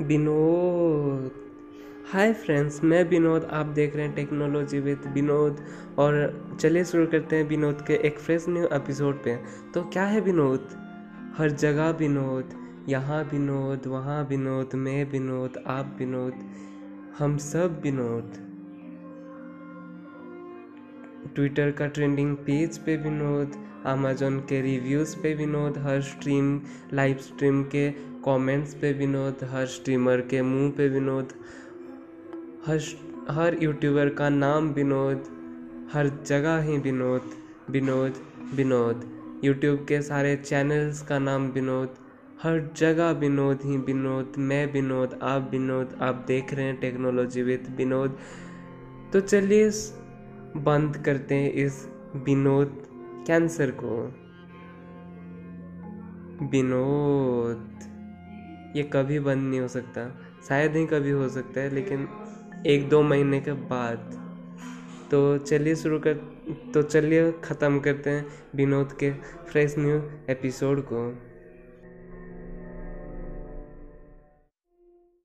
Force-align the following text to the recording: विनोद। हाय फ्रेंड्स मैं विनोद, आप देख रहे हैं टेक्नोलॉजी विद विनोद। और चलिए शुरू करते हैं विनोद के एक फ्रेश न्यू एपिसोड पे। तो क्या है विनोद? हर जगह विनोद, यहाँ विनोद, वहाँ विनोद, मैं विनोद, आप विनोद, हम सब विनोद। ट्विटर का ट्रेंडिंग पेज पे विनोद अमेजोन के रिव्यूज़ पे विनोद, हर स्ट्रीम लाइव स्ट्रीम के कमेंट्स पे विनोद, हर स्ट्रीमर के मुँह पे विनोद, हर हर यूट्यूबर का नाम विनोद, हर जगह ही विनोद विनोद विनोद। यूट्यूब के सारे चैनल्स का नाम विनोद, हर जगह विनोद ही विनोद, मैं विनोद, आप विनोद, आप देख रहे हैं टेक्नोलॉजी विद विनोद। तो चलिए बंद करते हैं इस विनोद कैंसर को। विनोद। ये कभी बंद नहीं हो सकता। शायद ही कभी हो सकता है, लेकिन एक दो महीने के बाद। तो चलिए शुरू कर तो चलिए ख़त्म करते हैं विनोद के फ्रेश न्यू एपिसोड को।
विनोद। 0.00 1.30
हाय 2.12 2.32
फ्रेंड्स 2.32 2.84
मैं 2.84 3.04
विनोद, 3.04 3.44
आप 3.44 3.66
देख 3.66 3.96
रहे 3.96 4.06
हैं 4.06 4.14
टेक्नोलॉजी 4.14 4.80
विद 4.80 5.00
विनोद। 5.14 5.56
और 5.98 6.46
चलिए 6.60 6.84
शुरू 6.84 7.06
करते 7.06 7.36
हैं 7.36 7.48
विनोद 7.48 7.84
के 7.86 7.94
एक 7.94 8.18
फ्रेश 8.18 8.46
न्यू 8.48 8.64
एपिसोड 8.64 9.24
पे। 9.24 9.36
तो 9.74 9.82
क्या 9.82 10.04
है 10.04 10.20
विनोद? 10.20 10.68
हर 11.38 11.50
जगह 11.50 11.90
विनोद, 11.90 12.44
यहाँ 12.88 13.24
विनोद, 13.24 13.86
वहाँ 13.86 14.24
विनोद, 14.24 14.70
मैं 14.74 15.10
विनोद, 15.10 15.64
आप 15.66 15.96
विनोद, 15.98 16.32
हम 17.18 17.36
सब 17.38 17.80
विनोद। 17.80 18.47
ट्विटर 21.34 21.70
का 21.70 21.86
ट्रेंडिंग 21.86 22.36
पेज 22.36 22.78
पे 22.78 22.96
विनोद 22.96 23.52
अमेजोन 23.86 24.38
के 24.40 24.60
रिव्यूज़ 24.60 25.16
पे 25.16 25.34
विनोद, 25.34 25.78
हर 25.78 26.00
स्ट्रीम 26.00 26.60
लाइव 26.92 27.16
स्ट्रीम 27.16 27.62
के 27.64 27.90
कमेंट्स 28.24 28.74
पे 28.74 28.92
विनोद, 28.92 29.44
हर 29.44 29.66
स्ट्रीमर 29.66 30.20
के 30.20 30.42
मुँह 30.42 30.70
पे 30.70 30.88
विनोद, 30.88 31.32
हर 32.66 32.80
हर 33.30 33.56
यूट्यूबर 33.62 34.08
का 34.08 34.28
नाम 34.28 34.68
विनोद, 34.68 35.24
हर 35.92 36.10
जगह 36.26 36.58
ही 36.58 36.78
विनोद 36.78 37.30
विनोद 37.70 38.14
विनोद। 38.54 39.04
यूट्यूब 39.44 39.84
के 39.88 40.00
सारे 40.02 40.36
चैनल्स 40.36 41.02
का 41.02 41.18
नाम 41.18 41.46
विनोद, 41.48 41.94
हर 42.42 42.60
जगह 42.76 43.10
विनोद 43.10 43.60
ही 43.64 43.76
विनोद, 43.76 44.32
मैं 44.38 44.72
विनोद, 44.72 45.18
आप 45.22 45.48
विनोद, 45.52 45.96
आप 46.02 46.24
देख 46.28 46.54
रहे 46.54 46.64
हैं 46.64 46.80
टेक्नोलॉजी 46.80 47.42
विद 47.42 47.74
विनोद। 47.76 48.18
तो 49.12 49.20
चलिए 49.20 49.70
बंद 50.64 50.96
करते 50.96 51.34
हैं 51.34 51.52
इस 51.52 51.88
विनोद 52.16 52.82
कैंसर 53.26 53.70
को। 53.70 54.06
विनोद। 56.46 57.78
ये 58.76 58.82
कभी 58.82 59.20
बंद 59.20 59.50
नहीं 59.50 59.60
हो 59.60 59.68
सकता। 59.68 60.20
शायद 60.48 60.76
ही 60.76 60.86
कभी 60.86 61.10
हो 61.10 61.28
सकता 61.28 61.60
है, 61.60 61.74
लेकिन 61.74 62.08
एक 62.66 62.88
दो 62.88 63.02
महीने 63.02 63.40
के 63.40 63.52
बाद। 63.52 64.14
तो 65.10 65.38
चलिए 65.38 65.74
शुरू 65.74 65.98
कर 65.98 66.14
तो 66.74 66.82
चलिए 66.82 67.32
ख़त्म 67.32 67.80
करते 67.80 68.10
हैं 68.10 68.26
विनोद 68.54 68.92
के 68.92 69.10
फ्रेश 69.48 69.74
न्यू 69.78 70.02
एपिसोड 70.30 70.80
को। 70.80 71.27